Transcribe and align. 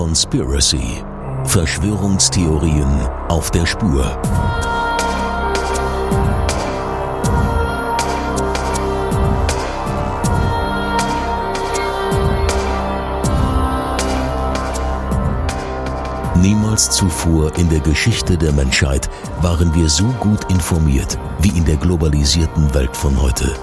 Conspiracy. 0.00 1.04
Verschwörungstheorien 1.44 3.06
auf 3.28 3.50
der 3.50 3.66
Spur. 3.66 4.18
Niemals 16.40 16.88
zuvor 16.88 17.54
in 17.58 17.68
der 17.68 17.80
Geschichte 17.80 18.38
der 18.38 18.52
Menschheit 18.52 19.10
waren 19.42 19.74
wir 19.74 19.90
so 19.90 20.06
gut 20.18 20.50
informiert 20.50 21.18
wie 21.42 21.50
in 21.50 21.66
der 21.66 21.76
globalisierten 21.76 22.72
Welt 22.72 22.96
von 22.96 23.20
heute. 23.20 23.54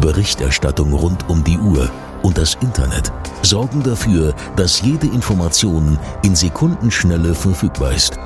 Berichterstattung 0.00 0.94
rund 0.94 1.28
um 1.28 1.44
die 1.44 1.58
Uhr 1.58 1.90
und 2.26 2.36
das 2.38 2.56
Internet 2.60 3.12
sorgen 3.42 3.84
dafür, 3.84 4.34
dass 4.56 4.82
jede 4.82 5.06
Information 5.06 5.96
in 6.24 6.34
Sekundenschnelle 6.34 7.36
verfügbar 7.36 7.92
ist. 7.92 8.18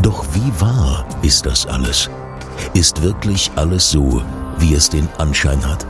Doch 0.00 0.24
wie 0.32 0.52
wahr 0.58 1.04
ist 1.20 1.44
das 1.44 1.66
alles? 1.66 2.08
Ist 2.72 3.02
wirklich 3.02 3.50
alles 3.56 3.90
so, 3.90 4.22
wie 4.58 4.72
es 4.72 4.88
den 4.88 5.06
Anschein 5.18 5.62
hat? 5.68 5.86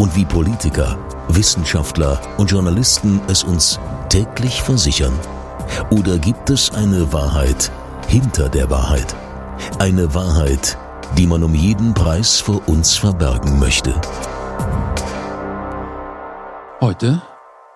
Und 0.00 0.16
wie 0.16 0.24
Politiker, 0.24 0.98
Wissenschaftler 1.28 2.20
und 2.36 2.50
Journalisten 2.50 3.20
es 3.28 3.44
uns 3.44 3.78
täglich 4.08 4.60
versichern? 4.60 5.16
Oder 5.90 6.18
gibt 6.18 6.50
es 6.50 6.72
eine 6.72 7.12
Wahrheit 7.12 7.70
hinter 8.08 8.48
der 8.48 8.70
Wahrheit? 8.70 9.14
Eine 9.78 10.14
Wahrheit, 10.16 10.76
die 11.16 11.28
man 11.28 11.44
um 11.44 11.54
jeden 11.54 11.94
Preis 11.94 12.40
vor 12.40 12.60
uns 12.66 12.96
verbergen 12.96 13.60
möchte. 13.60 13.94
Heute 16.80 17.20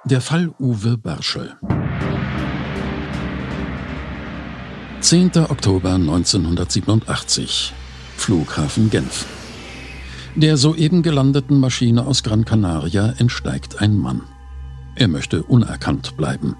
der 0.05 0.21
Fall 0.21 0.55
Uwe 0.61 0.97
Barschel. 0.97 1.57
10. 5.01 5.33
Oktober 5.49 5.95
1987 5.95 7.75
Flughafen 8.17 8.91
Genf. 8.91 9.27
Der 10.37 10.57
soeben 10.57 11.03
gelandeten 11.03 11.59
Maschine 11.59 12.07
aus 12.07 12.23
Gran 12.23 12.45
Canaria 12.45 13.13
entsteigt 13.19 13.83
ein 13.83 13.97
Mann. 13.99 14.23
Er 14.95 15.09
möchte 15.09 15.43
unerkannt 15.43 16.17
bleiben. 16.17 16.55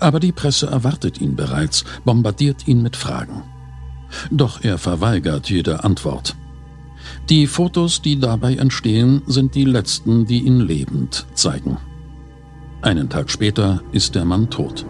Aber 0.00 0.18
die 0.18 0.32
Presse 0.32 0.66
erwartet 0.66 1.20
ihn 1.20 1.36
bereits, 1.36 1.84
bombardiert 2.04 2.66
ihn 2.66 2.82
mit 2.82 2.96
Fragen. 2.96 3.44
Doch 4.32 4.64
er 4.64 4.76
verweigert 4.76 5.48
jede 5.50 5.84
Antwort. 5.84 6.34
Die 7.30 7.46
Fotos, 7.46 8.02
die 8.02 8.18
dabei 8.20 8.56
entstehen, 8.56 9.22
sind 9.26 9.54
die 9.54 9.64
letzten, 9.64 10.26
die 10.26 10.40
ihn 10.40 10.60
lebend 10.60 11.26
zeigen. 11.34 11.78
Einen 12.82 13.08
Tag 13.08 13.30
später 13.30 13.80
ist 13.92 14.14
der 14.14 14.26
Mann 14.26 14.50
tot. 14.50 14.84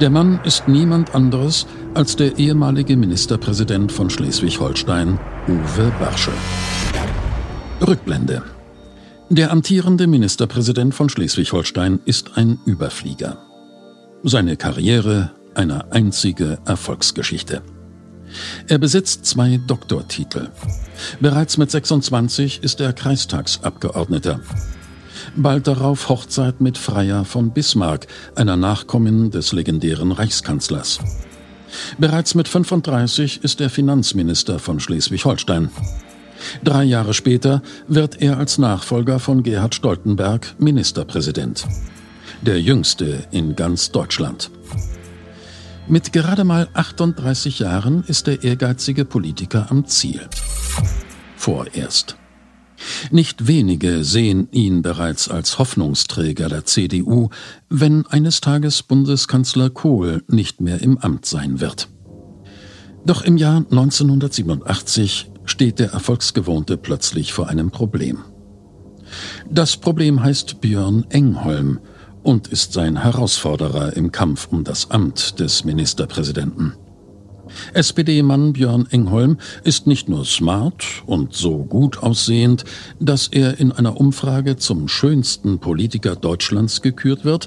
Der 0.00 0.10
Mann 0.10 0.40
ist 0.44 0.68
niemand 0.68 1.14
anderes 1.14 1.66
als 1.94 2.16
der 2.16 2.38
ehemalige 2.38 2.96
Ministerpräsident 2.96 3.90
von 3.90 4.10
Schleswig-Holstein, 4.10 5.18
Uwe 5.48 5.92
Barschel. 5.98 6.34
Rückblende. 7.86 8.42
Der 9.30 9.50
amtierende 9.50 10.06
Ministerpräsident 10.06 10.94
von 10.94 11.08
Schleswig-Holstein 11.08 12.00
ist 12.04 12.36
ein 12.36 12.58
Überflieger. 12.66 13.38
Seine 14.22 14.56
Karriere 14.56 15.32
eine 15.54 15.92
einzige 15.92 16.58
Erfolgsgeschichte. 16.66 17.62
Er 18.68 18.78
besitzt 18.78 19.26
zwei 19.26 19.60
Doktortitel. 19.66 20.48
Bereits 21.20 21.56
mit 21.58 21.70
26 21.70 22.62
ist 22.62 22.80
er 22.80 22.92
Kreistagsabgeordneter. 22.92 24.40
Bald 25.34 25.66
darauf 25.66 26.08
Hochzeit 26.08 26.60
mit 26.60 26.78
Freier 26.78 27.24
von 27.24 27.50
Bismarck, 27.50 28.06
einer 28.34 28.56
Nachkommin 28.56 29.30
des 29.30 29.52
legendären 29.52 30.12
Reichskanzlers. 30.12 31.00
Bereits 31.98 32.34
mit 32.34 32.48
35 32.48 33.42
ist 33.42 33.60
er 33.60 33.70
Finanzminister 33.70 34.58
von 34.58 34.80
Schleswig-Holstein. 34.80 35.70
Drei 36.62 36.84
Jahre 36.84 37.14
später 37.14 37.62
wird 37.88 38.22
er 38.22 38.38
als 38.38 38.58
Nachfolger 38.58 39.18
von 39.18 39.42
Gerhard 39.42 39.74
Stoltenberg 39.74 40.54
Ministerpräsident. 40.58 41.66
Der 42.42 42.60
jüngste 42.60 43.24
in 43.30 43.56
ganz 43.56 43.90
Deutschland. 43.90 44.50
Mit 45.88 46.12
gerade 46.12 46.42
mal 46.42 46.68
38 46.74 47.60
Jahren 47.60 48.02
ist 48.02 48.26
der 48.26 48.42
ehrgeizige 48.42 49.04
Politiker 49.04 49.68
am 49.70 49.86
Ziel. 49.86 50.20
Vorerst. 51.36 52.16
Nicht 53.12 53.46
wenige 53.46 54.02
sehen 54.02 54.48
ihn 54.50 54.82
bereits 54.82 55.30
als 55.30 55.60
Hoffnungsträger 55.60 56.48
der 56.48 56.64
CDU, 56.64 57.30
wenn 57.70 58.04
eines 58.06 58.40
Tages 58.40 58.82
Bundeskanzler 58.82 59.70
Kohl 59.70 60.24
nicht 60.26 60.60
mehr 60.60 60.82
im 60.82 60.98
Amt 60.98 61.24
sein 61.24 61.60
wird. 61.60 61.88
Doch 63.04 63.22
im 63.22 63.36
Jahr 63.36 63.58
1987 63.58 65.30
steht 65.44 65.78
der 65.78 65.92
Erfolgsgewohnte 65.92 66.76
plötzlich 66.76 67.32
vor 67.32 67.48
einem 67.48 67.70
Problem. 67.70 68.24
Das 69.48 69.76
Problem 69.76 70.20
heißt 70.20 70.60
Björn 70.60 71.06
Engholm 71.10 71.78
und 72.26 72.48
ist 72.48 72.72
sein 72.72 72.96
Herausforderer 72.96 73.96
im 73.96 74.10
Kampf 74.10 74.48
um 74.50 74.64
das 74.64 74.90
Amt 74.90 75.38
des 75.38 75.64
Ministerpräsidenten. 75.64 76.74
SPD-Mann 77.72 78.52
Björn 78.52 78.88
Engholm 78.90 79.38
ist 79.62 79.86
nicht 79.86 80.08
nur 80.08 80.24
smart 80.24 80.84
und 81.06 81.34
so 81.34 81.58
gut 81.58 82.02
aussehend, 82.02 82.64
dass 82.98 83.28
er 83.28 83.60
in 83.60 83.70
einer 83.70 84.00
Umfrage 84.00 84.56
zum 84.56 84.88
schönsten 84.88 85.60
Politiker 85.60 86.16
Deutschlands 86.16 86.82
gekürt 86.82 87.24
wird, 87.24 87.46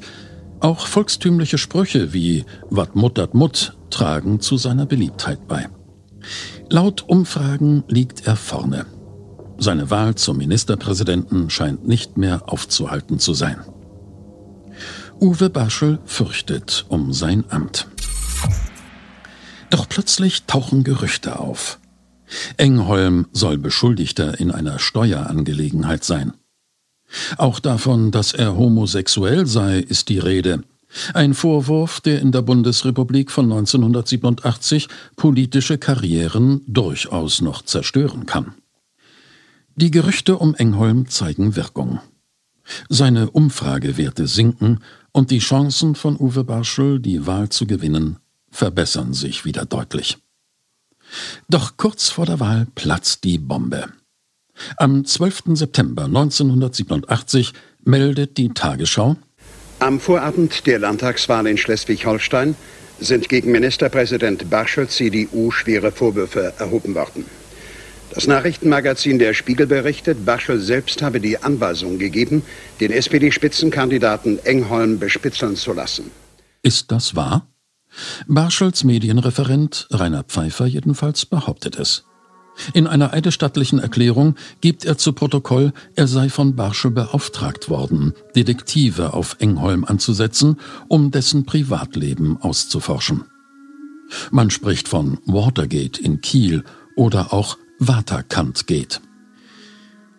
auch 0.61 0.87
volkstümliche 0.87 1.57
Sprüche 1.57 2.13
wie 2.13 2.45
Wat 2.69 2.95
muttert 2.95 3.33
Mutt 3.33 3.75
tragen 3.89 4.39
zu 4.39 4.55
seiner 4.55 4.85
Beliebtheit 4.85 5.45
bei. 5.49 5.67
Laut 6.69 7.03
Umfragen 7.07 7.83
liegt 7.89 8.27
er 8.27 8.37
vorne. 8.37 8.85
Seine 9.57 9.89
Wahl 9.91 10.15
zum 10.15 10.37
Ministerpräsidenten 10.37 11.49
scheint 11.49 11.85
nicht 11.85 12.17
mehr 12.17 12.43
aufzuhalten 12.47 13.19
zu 13.19 13.33
sein. 13.33 13.57
Uwe 15.21 15.49
Barschel 15.49 15.99
fürchtet 16.05 16.85
um 16.87 17.11
sein 17.11 17.43
Amt. 17.49 17.87
Doch 19.69 19.89
plötzlich 19.89 20.43
tauchen 20.43 20.85
Gerüchte 20.85 21.39
auf. 21.39 21.79
Engholm 22.55 23.27
soll 23.33 23.57
Beschuldigter 23.57 24.39
in 24.39 24.49
einer 24.49 24.79
Steuerangelegenheit 24.79 26.05
sein. 26.05 26.33
Auch 27.37 27.59
davon, 27.59 28.11
dass 28.11 28.33
er 28.33 28.55
homosexuell 28.55 29.45
sei, 29.45 29.79
ist 29.79 30.07
die 30.07 30.19
Rede. 30.19 30.63
Ein 31.13 31.33
Vorwurf, 31.33 31.99
der 31.99 32.21
in 32.21 32.31
der 32.31 32.41
Bundesrepublik 32.41 33.29
von 33.29 33.45
1987 33.45 34.87
politische 35.17 35.77
Karrieren 35.77 36.61
durchaus 36.65 37.41
noch 37.41 37.61
zerstören 37.63 38.25
kann. 38.25 38.53
Die 39.75 39.91
Gerüchte 39.91 40.37
um 40.37 40.55
Engholm 40.55 41.09
zeigen 41.09 41.57
Wirkung. 41.57 41.99
Seine 42.87 43.31
Umfragewerte 43.31 44.27
sinken 44.27 44.79
und 45.11 45.31
die 45.31 45.39
Chancen 45.39 45.95
von 45.95 46.17
Uwe 46.17 46.43
Barschel, 46.43 46.99
die 46.99 47.25
Wahl 47.25 47.49
zu 47.49 47.65
gewinnen, 47.65 48.17
verbessern 48.51 49.13
sich 49.13 49.45
wieder 49.45 49.65
deutlich. 49.65 50.17
Doch 51.49 51.77
kurz 51.77 52.09
vor 52.09 52.25
der 52.25 52.39
Wahl 52.39 52.67
platzt 52.75 53.23
die 53.23 53.37
Bombe. 53.37 53.85
Am 54.77 55.05
12. 55.05 55.43
September 55.53 56.05
1987 56.05 57.53
meldet 57.83 58.37
die 58.37 58.49
Tagesschau 58.49 59.15
Am 59.79 59.99
Vorabend 59.99 60.67
der 60.67 60.79
Landtagswahl 60.79 61.47
in 61.47 61.57
Schleswig-Holstein 61.57 62.55
sind 62.99 63.29
gegen 63.29 63.51
Ministerpräsident 63.51 64.49
Barschel 64.49 64.89
CDU 64.89 65.51
schwere 65.51 65.91
Vorwürfe 65.91 66.53
erhoben 66.59 66.95
worden. 66.95 67.25
Das 68.13 68.27
Nachrichtenmagazin 68.27 69.19
Der 69.19 69.33
Spiegel 69.33 69.67
berichtet, 69.67 70.25
Barschel 70.25 70.59
selbst 70.59 71.01
habe 71.01 71.19
die 71.19 71.41
Anweisung 71.41 71.99
gegeben, 71.99 72.41
den 72.79 72.91
SPD-Spitzenkandidaten 72.91 74.43
Engholm 74.45 74.99
bespitzeln 74.99 75.55
zu 75.55 75.73
lassen. 75.73 76.11
Ist 76.63 76.91
das 76.91 77.15
wahr? 77.15 77.47
Barschels 78.27 78.83
Medienreferent 78.83 79.87
Rainer 79.91 80.23
Pfeiffer 80.23 80.65
jedenfalls 80.65 81.25
behauptet 81.25 81.77
es. 81.77 82.03
In 82.73 82.87
einer 82.87 83.13
eidesstattlichen 83.13 83.79
Erklärung 83.79 84.35
gibt 84.59 84.83
er 84.85 84.97
zu 84.97 85.13
Protokoll, 85.13 85.71
er 85.95 86.07
sei 86.07 86.29
von 86.29 86.55
Barschel 86.55 86.91
beauftragt 86.91 87.69
worden, 87.69 88.13
Detektive 88.35 89.13
auf 89.13 89.37
Engholm 89.39 89.85
anzusetzen, 89.85 90.59
um 90.87 91.11
dessen 91.11 91.45
Privatleben 91.45 92.37
auszuforschen. 92.41 93.23
Man 94.31 94.49
spricht 94.49 94.87
von 94.87 95.19
Watergate 95.25 95.99
in 96.01 96.19
Kiel 96.21 96.63
oder 96.95 97.31
auch 97.31 97.57
Waterkant 97.79 98.67
geht. 98.67 99.01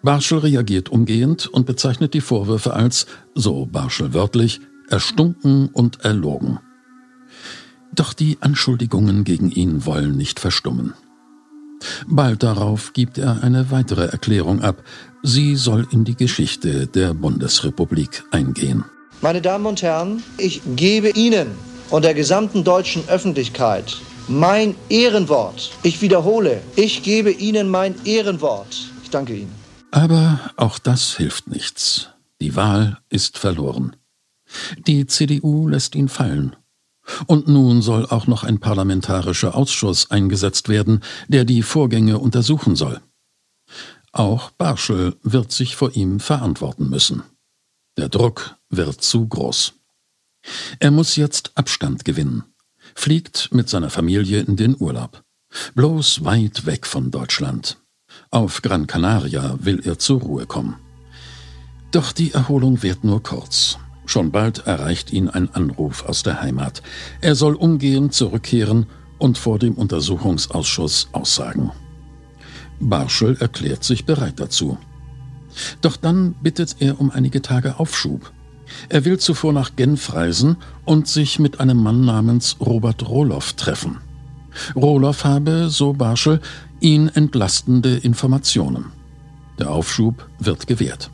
Barschel 0.02 0.38
reagiert 0.38 0.88
umgehend 0.88 1.46
und 1.46 1.66
bezeichnet 1.66 2.14
die 2.14 2.22
Vorwürfe 2.22 2.72
als, 2.72 3.06
so 3.34 3.66
Barschel 3.66 4.14
wörtlich, 4.14 4.60
erstunken 4.88 5.68
und 5.68 6.00
erlogen. 6.00 6.58
Doch 7.94 8.14
die 8.14 8.38
Anschuldigungen 8.40 9.24
gegen 9.24 9.50
ihn 9.50 9.84
wollen 9.84 10.16
nicht 10.16 10.40
verstummen. 10.40 10.94
Bald 12.06 12.42
darauf 12.42 12.92
gibt 12.92 13.18
er 13.18 13.42
eine 13.42 13.70
weitere 13.70 14.06
Erklärung 14.06 14.62
ab. 14.62 14.82
Sie 15.22 15.56
soll 15.56 15.86
in 15.90 16.04
die 16.04 16.16
Geschichte 16.16 16.86
der 16.86 17.14
Bundesrepublik 17.14 18.24
eingehen. 18.30 18.84
Meine 19.22 19.42
Damen 19.42 19.66
und 19.66 19.82
Herren, 19.82 20.22
ich 20.38 20.62
gebe 20.76 21.10
Ihnen 21.10 21.48
und 21.90 22.04
der 22.04 22.14
gesamten 22.14 22.64
deutschen 22.64 23.06
Öffentlichkeit 23.08 23.98
mein 24.28 24.74
Ehrenwort. 24.88 25.72
Ich 25.82 26.02
wiederhole, 26.02 26.62
ich 26.76 27.02
gebe 27.02 27.30
Ihnen 27.30 27.68
mein 27.68 27.94
Ehrenwort. 28.04 28.90
Ich 29.02 29.10
danke 29.10 29.34
Ihnen. 29.34 29.54
Aber 29.90 30.40
auch 30.56 30.78
das 30.78 31.16
hilft 31.16 31.48
nichts. 31.48 32.08
Die 32.40 32.56
Wahl 32.56 32.98
ist 33.08 33.38
verloren. 33.38 33.96
Die 34.86 35.06
CDU 35.06 35.68
lässt 35.68 35.94
ihn 35.94 36.08
fallen. 36.08 36.56
Und 37.26 37.48
nun 37.48 37.82
soll 37.82 38.06
auch 38.06 38.26
noch 38.26 38.44
ein 38.44 38.60
parlamentarischer 38.60 39.54
Ausschuss 39.54 40.10
eingesetzt 40.10 40.68
werden, 40.68 41.00
der 41.28 41.44
die 41.44 41.62
Vorgänge 41.62 42.18
untersuchen 42.18 42.76
soll. 42.76 43.00
Auch 44.12 44.50
Barschel 44.50 45.16
wird 45.22 45.52
sich 45.52 45.76
vor 45.76 45.94
ihm 45.94 46.20
verantworten 46.20 46.88
müssen. 46.88 47.22
Der 47.96 48.08
Druck 48.08 48.56
wird 48.68 49.02
zu 49.02 49.26
groß. 49.26 49.74
Er 50.78 50.90
muss 50.90 51.16
jetzt 51.16 51.52
Abstand 51.54 52.04
gewinnen, 52.04 52.44
fliegt 52.94 53.50
mit 53.52 53.68
seiner 53.68 53.90
Familie 53.90 54.40
in 54.40 54.56
den 54.56 54.76
Urlaub, 54.78 55.22
bloß 55.74 56.24
weit 56.24 56.66
weg 56.66 56.86
von 56.86 57.10
Deutschland. 57.10 57.78
Auf 58.30 58.62
Gran 58.62 58.86
Canaria 58.86 59.56
will 59.60 59.80
er 59.84 59.98
zur 59.98 60.20
Ruhe 60.20 60.46
kommen. 60.46 60.76
Doch 61.90 62.12
die 62.12 62.32
Erholung 62.32 62.82
wird 62.82 63.04
nur 63.04 63.22
kurz. 63.22 63.78
Schon 64.06 64.30
bald 64.30 64.66
erreicht 64.66 65.12
ihn 65.12 65.28
ein 65.28 65.52
Anruf 65.54 66.04
aus 66.04 66.22
der 66.22 66.40
Heimat. 66.42 66.82
Er 67.20 67.34
soll 67.34 67.54
umgehend 67.54 68.14
zurückkehren 68.14 68.86
und 69.18 69.38
vor 69.38 69.58
dem 69.58 69.74
Untersuchungsausschuss 69.74 71.08
aussagen. 71.12 71.70
Barschel 72.80 73.36
erklärt 73.38 73.84
sich 73.84 74.06
bereit 74.06 74.40
dazu. 74.40 74.78
Doch 75.80 75.96
dann 75.96 76.34
bittet 76.34 76.76
er 76.80 77.00
um 77.00 77.10
einige 77.10 77.42
Tage 77.42 77.78
Aufschub. 77.78 78.32
Er 78.88 79.04
will 79.04 79.18
zuvor 79.18 79.52
nach 79.52 79.76
Genf 79.76 80.12
reisen 80.14 80.56
und 80.84 81.08
sich 81.08 81.38
mit 81.38 81.60
einem 81.60 81.82
Mann 81.82 82.04
namens 82.04 82.56
Robert 82.60 83.08
Roloff 83.08 83.52
treffen. 83.54 83.98
Roloff 84.74 85.24
habe, 85.24 85.68
so 85.70 85.92
Barschel, 85.92 86.40
ihn 86.80 87.08
entlastende 87.08 87.96
Informationen. 87.96 88.86
Der 89.58 89.70
Aufschub 89.70 90.28
wird 90.38 90.66
gewährt. 90.66 91.10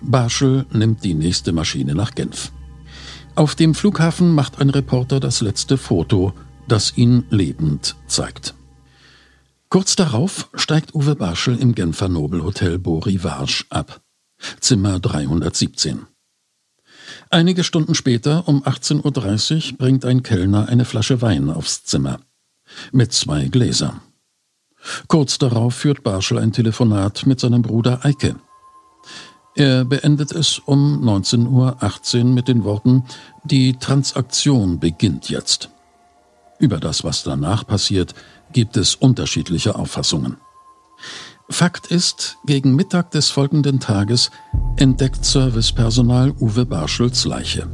Barschel 0.00 0.66
nimmt 0.72 1.04
die 1.04 1.14
nächste 1.14 1.52
Maschine 1.52 1.94
nach 1.94 2.14
Genf. 2.14 2.52
Auf 3.34 3.54
dem 3.54 3.74
Flughafen 3.74 4.34
macht 4.34 4.60
ein 4.60 4.70
Reporter 4.70 5.20
das 5.20 5.40
letzte 5.40 5.76
Foto, 5.76 6.32
das 6.68 6.96
ihn 6.96 7.24
lebend 7.30 7.96
zeigt. 8.06 8.54
Kurz 9.68 9.96
darauf 9.96 10.48
steigt 10.54 10.94
Uwe 10.94 11.16
Barschel 11.16 11.58
im 11.58 11.74
Genfer 11.74 12.08
Nobelhotel 12.08 12.78
Beau 12.78 12.98
Rivage 12.98 13.64
ab. 13.68 14.00
Zimmer 14.60 15.00
317. 15.00 16.06
Einige 17.30 17.64
Stunden 17.64 17.94
später, 17.94 18.46
um 18.46 18.62
18.30 18.62 19.72
Uhr, 19.72 19.78
bringt 19.78 20.04
ein 20.04 20.22
Kellner 20.22 20.68
eine 20.68 20.84
Flasche 20.84 21.22
Wein 21.22 21.50
aufs 21.50 21.84
Zimmer. 21.84 22.20
Mit 22.92 23.12
zwei 23.12 23.46
Gläsern. 23.46 24.00
Kurz 25.08 25.38
darauf 25.38 25.74
führt 25.74 26.04
Barschel 26.04 26.38
ein 26.38 26.52
Telefonat 26.52 27.26
mit 27.26 27.40
seinem 27.40 27.62
Bruder 27.62 28.04
Eike. 28.04 28.36
Er 29.56 29.84
beendet 29.84 30.32
es 30.32 30.58
um 30.58 31.02
19.18 31.02 32.18
Uhr 32.18 32.24
mit 32.26 32.46
den 32.46 32.62
Worten, 32.62 33.04
die 33.44 33.72
Transaktion 33.72 34.78
beginnt 34.78 35.28
jetzt. 35.28 35.70
Über 36.58 36.78
das, 36.78 37.04
was 37.04 37.22
danach 37.22 37.66
passiert, 37.66 38.14
gibt 38.52 38.76
es 38.76 38.94
unterschiedliche 38.94 39.74
Auffassungen. 39.74 40.36
Fakt 41.48 41.86
ist, 41.86 42.38
gegen 42.44 42.74
Mittag 42.74 43.12
des 43.12 43.30
folgenden 43.30 43.78
Tages 43.78 44.30
entdeckt 44.76 45.24
Servicepersonal 45.24 46.32
Uwe 46.40 46.66
Barschels 46.66 47.24
Leiche, 47.24 47.68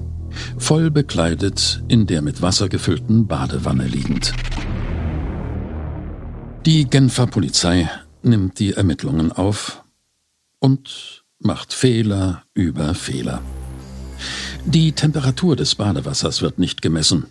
voll 0.58 0.90
bekleidet 0.90 1.82
in 1.88 2.06
der 2.06 2.20
mit 2.20 2.42
Wasser 2.42 2.69
gefüllten 2.69 3.26
Badewanne 3.26 3.86
liegend. 3.86 4.34
Die 6.66 6.84
Genfer 6.84 7.26
Polizei 7.26 7.90
nimmt 8.22 8.58
die 8.58 8.74
Ermittlungen 8.74 9.32
auf 9.32 9.82
und 10.58 11.24
macht 11.38 11.72
Fehler 11.72 12.44
über 12.54 12.94
Fehler. 12.94 13.40
Die 14.66 14.92
Temperatur 14.92 15.56
des 15.56 15.74
Badewassers 15.74 16.42
wird 16.42 16.58
nicht 16.58 16.82
gemessen. 16.82 17.26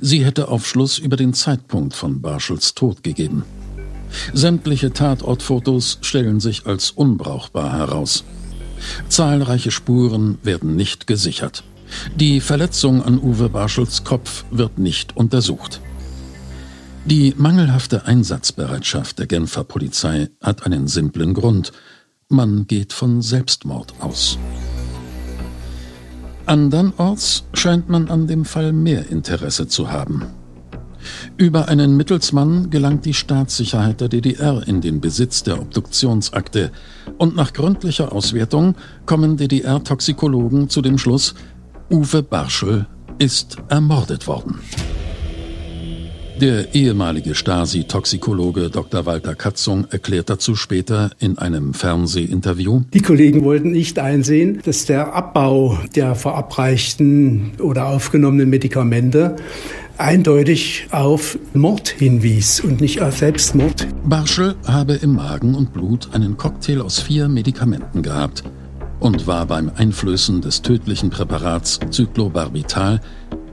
Sie 0.00 0.24
hätte 0.24 0.48
Aufschluss 0.48 0.98
über 0.98 1.16
den 1.16 1.32
Zeitpunkt 1.32 1.94
von 1.94 2.20
Barschels 2.20 2.74
Tod 2.74 3.02
gegeben. 3.02 3.44
Sämtliche 4.32 4.92
Tatortfotos 4.92 5.98
stellen 6.02 6.40
sich 6.40 6.66
als 6.66 6.90
unbrauchbar 6.90 7.72
heraus. 7.72 8.24
Zahlreiche 9.08 9.70
Spuren 9.70 10.38
werden 10.42 10.76
nicht 10.76 11.06
gesichert. 11.06 11.64
Die 12.16 12.40
Verletzung 12.40 13.02
an 13.02 13.18
Uwe 13.18 13.48
Barschels 13.48 14.04
Kopf 14.04 14.44
wird 14.50 14.78
nicht 14.78 15.16
untersucht. 15.16 15.80
Die 17.04 17.34
mangelhafte 17.36 18.04
Einsatzbereitschaft 18.06 19.18
der 19.18 19.26
Genfer 19.26 19.64
Polizei 19.64 20.28
hat 20.40 20.66
einen 20.66 20.86
simplen 20.86 21.34
Grund. 21.34 21.72
Man 22.28 22.66
geht 22.66 22.92
von 22.92 23.22
Selbstmord 23.22 23.94
aus. 24.00 24.38
Andernorts 26.46 27.44
scheint 27.54 27.88
man 27.88 28.10
an 28.10 28.26
dem 28.26 28.44
Fall 28.44 28.72
mehr 28.72 29.08
Interesse 29.08 29.66
zu 29.66 29.90
haben. 29.90 30.26
Über 31.40 31.68
einen 31.68 31.96
Mittelsmann 31.96 32.68
gelangt 32.68 33.06
die 33.06 33.14
Staatssicherheit 33.14 34.02
der 34.02 34.10
DDR 34.10 34.62
in 34.68 34.82
den 34.82 35.00
Besitz 35.00 35.42
der 35.42 35.58
Obduktionsakte 35.58 36.70
und 37.16 37.34
nach 37.34 37.54
gründlicher 37.54 38.12
Auswertung 38.12 38.74
kommen 39.06 39.38
DDR-Toxikologen 39.38 40.68
zu 40.68 40.82
dem 40.82 40.98
Schluss, 40.98 41.34
Uwe 41.90 42.22
Barschel 42.22 42.84
ist 43.18 43.56
ermordet 43.70 44.26
worden. 44.26 44.58
Der 46.42 46.74
ehemalige 46.74 47.34
Stasi-Toxikologe 47.34 48.68
Dr. 48.68 49.06
Walter 49.06 49.34
Katzung 49.34 49.86
erklärt 49.90 50.28
dazu 50.28 50.54
später 50.54 51.10
in 51.18 51.38
einem 51.38 51.72
Fernsehinterview. 51.72 52.82
Die 52.92 53.02
Kollegen 53.02 53.44
wollten 53.44 53.72
nicht 53.72 53.98
einsehen, 53.98 54.60
dass 54.64 54.86
der 54.86 55.14
Abbau 55.14 55.78
der 55.94 56.14
verabreichten 56.14 57.52
oder 57.60 57.86
aufgenommenen 57.86 58.48
Medikamente 58.48 59.36
eindeutig 60.00 60.86
auf 60.90 61.38
Mord 61.52 61.88
hinwies 61.88 62.60
und 62.60 62.80
nicht 62.80 63.02
auf 63.02 63.18
Selbstmord. 63.18 63.86
Barschel 64.04 64.56
habe 64.66 64.94
im 64.94 65.14
Magen 65.14 65.54
und 65.54 65.72
Blut 65.72 66.08
einen 66.12 66.36
Cocktail 66.36 66.80
aus 66.80 67.00
vier 67.00 67.28
Medikamenten 67.28 68.02
gehabt 68.02 68.42
und 68.98 69.26
war 69.26 69.46
beim 69.46 69.70
Einflößen 69.74 70.40
des 70.40 70.62
tödlichen 70.62 71.10
Präparats 71.10 71.78
Cyclobarbital 71.90 73.00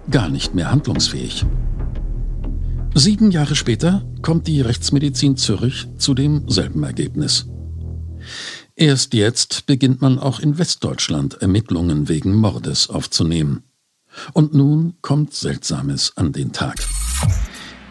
gar 0.10 0.30
nicht 0.30 0.56
mehr 0.56 0.72
handlungsfähig. 0.72 1.46
Sieben 2.96 3.30
Jahre 3.32 3.56
später 3.56 4.04
kommt 4.22 4.48
die 4.48 4.62
Rechtsmedizin 4.62 5.36
Zürich 5.36 5.88
zu 5.98 6.14
demselben 6.14 6.84
Ergebnis. 6.84 7.48
Erst 8.76 9.14
jetzt 9.14 9.66
beginnt 9.66 10.02
man 10.02 10.18
auch 10.18 10.40
in 10.40 10.58
Westdeutschland 10.58 11.42
Ermittlungen 11.42 12.08
wegen 12.08 12.34
Mordes 12.36 12.90
aufzunehmen. 12.90 13.64
Und 14.34 14.54
nun 14.54 14.96
kommt 15.02 15.34
Seltsames 15.34 16.14
an 16.16 16.32
den 16.32 16.52
Tag. 16.52 16.78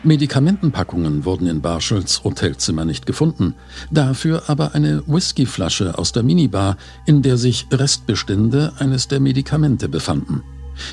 Medikamentenpackungen 0.02 1.24
wurden 1.24 1.48
in 1.48 1.60
Barschels 1.60 2.22
Hotelzimmer 2.22 2.84
nicht 2.84 3.06
gefunden, 3.06 3.54
dafür 3.90 4.44
aber 4.46 4.74
eine 4.74 5.02
Whiskyflasche 5.06 5.98
aus 5.98 6.12
der 6.12 6.22
Minibar, 6.22 6.76
in 7.06 7.22
der 7.22 7.36
sich 7.36 7.66
Restbestände 7.72 8.72
eines 8.78 9.08
der 9.08 9.18
Medikamente 9.18 9.88
befanden. 9.88 10.42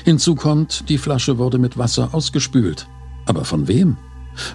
Hinzu 0.04 0.34
kommt, 0.34 0.88
die 0.88 0.98
Flasche 0.98 1.38
wurde 1.38 1.58
mit 1.58 1.78
Wasser 1.78 2.12
ausgespült. 2.12 2.88
Aber 3.26 3.44
von 3.44 3.68
wem? 3.68 3.96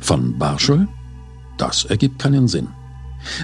Von 0.01 0.37
Barschel? 0.37 0.87
Das 1.57 1.85
ergibt 1.85 2.19
keinen 2.19 2.47
Sinn. 2.47 2.67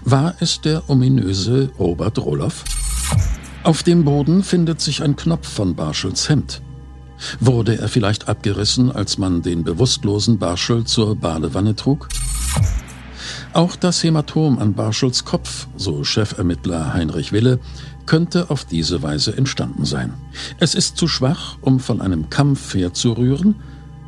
War 0.04 0.36
es 0.40 0.62
der 0.62 0.90
ominöse 0.90 1.70
Robert 1.80 2.18
Roloff? 2.18 2.64
Auf 3.64 3.84
dem 3.84 4.04
Boden 4.04 4.44
findet 4.44 4.82
sich 4.82 5.02
ein 5.02 5.16
Knopf 5.16 5.48
von 5.48 5.76
Barschels 5.76 6.30
Hemd. 6.30 6.62
Wurde 7.40 7.78
er 7.78 7.88
vielleicht 7.88 8.28
abgerissen, 8.28 8.92
als 8.92 9.18
man 9.18 9.42
den 9.42 9.64
bewusstlosen 9.64 10.38
Barschel 10.38 10.84
zur 10.84 11.16
Badewanne 11.16 11.76
trug? 11.76 12.08
Auch 13.54 13.76
das 13.76 14.04
Hämatom 14.04 14.60
an 14.60 14.74
Barschels 14.74 15.24
Kopf, 15.24 15.68
so 15.78 16.04
Chefermittler 16.04 16.94
Heinrich 16.94 17.32
Wille, 17.32 17.60
könnte 18.06 18.50
auf 18.50 18.66
diese 18.66 19.02
Weise 19.02 19.38
entstanden 19.38 19.86
sein. 19.86 20.14
Es 20.60 20.76
ist 20.76 20.98
zu 20.98 21.08
schwach, 21.08 21.58
um 21.62 21.80
von 21.80 22.02
einem 22.02 22.30
Kampf 22.30 22.74
herzurühren, 22.76 23.56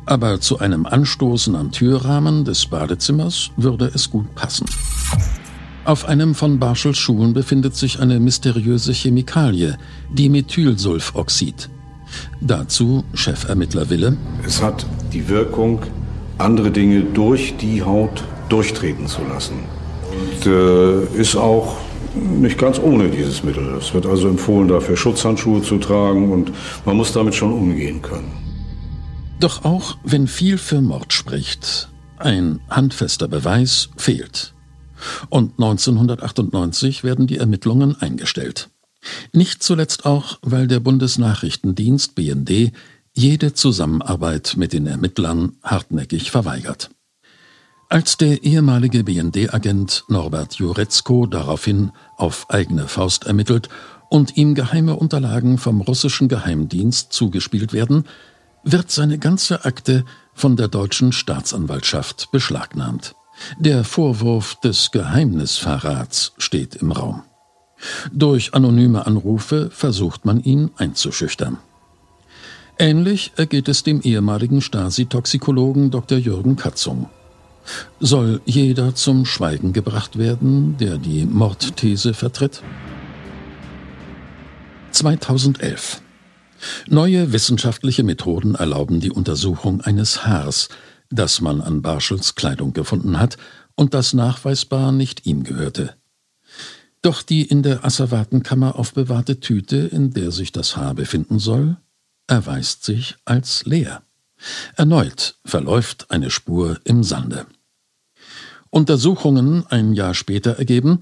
aber 0.06 0.40
zu 0.40 0.58
einem 0.58 0.86
Anstoßen 0.86 1.54
am 1.56 1.72
Türrahmen 1.72 2.44
des 2.44 2.66
Badezimmers 2.66 3.50
würde 3.56 3.90
es 3.94 4.10
gut 4.10 4.34
passen. 4.34 4.66
Auf 5.84 6.04
einem 6.04 6.34
von 6.34 6.58
Barschels 6.58 6.98
Schuhen 6.98 7.32
befindet 7.32 7.74
sich 7.74 8.00
eine 8.00 8.20
mysteriöse 8.20 8.92
Chemikalie, 8.92 9.78
Dimethylsulfoxid. 10.10 11.70
Dazu 12.40 13.04
Chefermittler 13.14 13.90
Wille. 13.90 14.16
Es 14.46 14.62
hat 14.62 14.86
die 15.12 15.28
Wirkung, 15.28 15.82
andere 16.38 16.70
Dinge 16.70 17.02
durch 17.02 17.56
die 17.56 17.82
Haut 17.82 18.24
durchtreten 18.48 19.06
zu 19.06 19.22
lassen. 19.24 19.56
Und 20.10 20.46
äh, 20.46 21.04
ist 21.20 21.36
auch 21.36 21.76
nicht 22.14 22.58
ganz 22.58 22.78
ohne 22.78 23.08
dieses 23.10 23.42
Mittel. 23.42 23.74
Es 23.76 23.92
wird 23.94 24.06
also 24.06 24.28
empfohlen, 24.28 24.68
dafür 24.68 24.96
Schutzhandschuhe 24.96 25.62
zu 25.62 25.78
tragen 25.78 26.32
und 26.32 26.52
man 26.84 26.96
muss 26.96 27.12
damit 27.12 27.34
schon 27.34 27.52
umgehen 27.52 28.02
können. 28.02 28.32
Doch 29.40 29.64
auch 29.64 29.98
wenn 30.04 30.26
viel 30.26 30.58
für 30.58 30.80
Mord 30.80 31.12
spricht, 31.12 31.88
ein 32.18 32.60
handfester 32.68 33.28
Beweis 33.28 33.90
fehlt. 33.96 34.54
Und 35.28 35.52
1998 35.58 37.04
werden 37.04 37.28
die 37.28 37.38
Ermittlungen 37.38 37.96
eingestellt. 38.00 38.68
Nicht 39.32 39.62
zuletzt 39.62 40.04
auch, 40.06 40.38
weil 40.42 40.66
der 40.66 40.80
Bundesnachrichtendienst 40.80 42.14
BND 42.14 42.72
jede 43.14 43.52
Zusammenarbeit 43.52 44.54
mit 44.56 44.72
den 44.72 44.86
Ermittlern 44.86 45.56
hartnäckig 45.62 46.30
verweigert. 46.30 46.90
Als 47.88 48.18
der 48.18 48.44
ehemalige 48.44 49.02
BND-Agent 49.02 50.04
Norbert 50.08 50.54
Jurecko 50.56 51.26
daraufhin 51.26 51.90
auf 52.16 52.50
eigene 52.50 52.86
Faust 52.86 53.24
ermittelt 53.24 53.70
und 54.10 54.36
ihm 54.36 54.54
geheime 54.54 54.94
Unterlagen 54.94 55.56
vom 55.56 55.80
russischen 55.80 56.28
Geheimdienst 56.28 57.12
zugespielt 57.12 57.72
werden, 57.72 58.04
wird 58.62 58.90
seine 58.90 59.18
ganze 59.18 59.64
Akte 59.64 60.04
von 60.34 60.56
der 60.56 60.68
deutschen 60.68 61.12
Staatsanwaltschaft 61.12 62.30
beschlagnahmt. 62.30 63.14
Der 63.58 63.84
Vorwurf 63.84 64.60
des 64.60 64.90
Geheimnisverrats 64.90 66.32
steht 66.38 66.76
im 66.76 66.92
Raum. 66.92 67.22
Durch 68.12 68.54
anonyme 68.54 69.06
Anrufe 69.06 69.70
versucht 69.70 70.24
man 70.24 70.40
ihn 70.42 70.70
einzuschüchtern. 70.76 71.58
Ähnlich 72.78 73.32
ergeht 73.36 73.68
es 73.68 73.82
dem 73.82 74.00
ehemaligen 74.02 74.60
Stasi-Toxikologen 74.60 75.90
Dr. 75.90 76.18
Jürgen 76.18 76.56
Katzung. 76.56 77.08
Soll 78.00 78.40
jeder 78.46 78.94
zum 78.94 79.26
Schweigen 79.26 79.72
gebracht 79.72 80.16
werden, 80.16 80.76
der 80.78 80.96
die 80.96 81.26
Mordthese 81.26 82.14
vertritt? 82.14 82.62
2011. 84.92 86.00
Neue 86.88 87.32
wissenschaftliche 87.32 88.02
Methoden 88.02 88.54
erlauben 88.54 89.00
die 89.00 89.10
Untersuchung 89.10 89.80
eines 89.80 90.26
Haars, 90.26 90.68
das 91.10 91.40
man 91.40 91.60
an 91.60 91.82
Barschels 91.82 92.34
Kleidung 92.34 92.72
gefunden 92.72 93.18
hat 93.18 93.36
und 93.74 93.94
das 93.94 94.12
nachweisbar 94.12 94.92
nicht 94.92 95.26
ihm 95.26 95.44
gehörte. 95.44 95.97
Doch 97.02 97.22
die 97.22 97.42
in 97.42 97.62
der 97.62 97.84
Asservatenkammer 97.84 98.76
aufbewahrte 98.78 99.40
Tüte, 99.40 99.76
in 99.76 100.12
der 100.12 100.32
sich 100.32 100.52
das 100.52 100.76
Haar 100.76 100.94
befinden 100.94 101.38
soll, 101.38 101.76
erweist 102.26 102.84
sich 102.84 103.16
als 103.24 103.64
leer. 103.64 104.02
Erneut 104.76 105.36
verläuft 105.44 106.10
eine 106.10 106.30
Spur 106.30 106.78
im 106.84 107.02
Sande. 107.02 107.46
Untersuchungen 108.70 109.64
ein 109.68 109.94
Jahr 109.94 110.14
später 110.14 110.58
ergeben, 110.58 111.00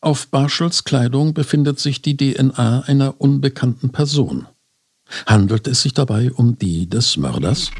auf 0.00 0.28
Barschels 0.28 0.84
Kleidung 0.84 1.34
befindet 1.34 1.80
sich 1.80 2.02
die 2.02 2.16
DNA 2.16 2.80
einer 2.86 3.20
unbekannten 3.20 3.90
Person. 3.90 4.46
Handelt 5.26 5.66
es 5.66 5.82
sich 5.82 5.94
dabei 5.94 6.30
um 6.32 6.58
die 6.58 6.88
des 6.88 7.16
Mörders? 7.16 7.70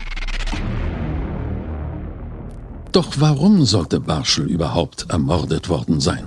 Doch 2.90 3.14
warum 3.18 3.64
sollte 3.64 4.00
Barschel 4.00 4.46
überhaupt 4.46 5.06
ermordet 5.10 5.68
worden 5.68 6.00
sein? 6.00 6.26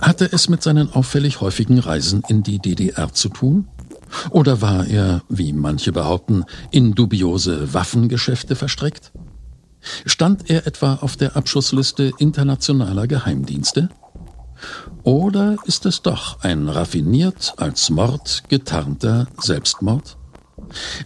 Hatte 0.00 0.30
es 0.32 0.48
mit 0.48 0.62
seinen 0.62 0.92
auffällig 0.92 1.40
häufigen 1.40 1.78
Reisen 1.78 2.22
in 2.28 2.42
die 2.42 2.58
DDR 2.58 3.12
zu 3.12 3.28
tun? 3.28 3.68
Oder 4.30 4.60
war 4.60 4.86
er, 4.86 5.22
wie 5.28 5.52
manche 5.52 5.92
behaupten, 5.92 6.44
in 6.70 6.94
dubiose 6.94 7.72
Waffengeschäfte 7.72 8.56
verstrickt? 8.56 9.12
Stand 10.04 10.50
er 10.50 10.66
etwa 10.66 10.96
auf 10.96 11.16
der 11.16 11.36
Abschussliste 11.36 12.12
internationaler 12.18 13.06
Geheimdienste? 13.06 13.88
Oder 15.04 15.56
ist 15.64 15.86
es 15.86 16.02
doch 16.02 16.42
ein 16.42 16.68
raffiniert 16.68 17.54
als 17.56 17.88
Mord 17.88 18.44
getarnter 18.48 19.26
Selbstmord? 19.38 20.18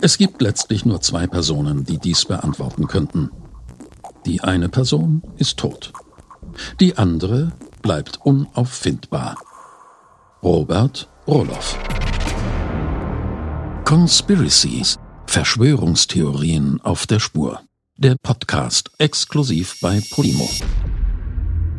Es 0.00 0.18
gibt 0.18 0.42
letztlich 0.42 0.84
nur 0.84 1.00
zwei 1.00 1.26
Personen, 1.26 1.84
die 1.84 1.98
dies 1.98 2.24
beantworten 2.24 2.88
könnten. 2.88 3.30
Die 4.26 4.42
eine 4.42 4.68
Person 4.68 5.22
ist 5.36 5.58
tot. 5.58 5.92
Die 6.80 6.98
andere 6.98 7.52
bleibt 7.84 8.18
unauffindbar. 8.24 9.36
Robert 10.42 11.06
Roloff. 11.28 11.78
Conspiracies, 13.84 14.96
Verschwörungstheorien 15.26 16.80
auf 16.80 17.06
der 17.06 17.20
Spur. 17.20 17.60
Der 17.98 18.16
Podcast 18.22 18.90
exklusiv 18.96 19.76
bei 19.82 20.00
Podimo. 20.10 20.48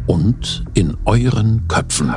Und 0.05 0.63
in 0.75 0.95
euren 1.05 1.67
Köpfen. 1.67 2.13